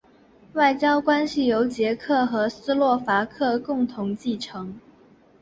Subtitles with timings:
[0.53, 4.79] 外交关系由捷克和斯洛伐克共同继承。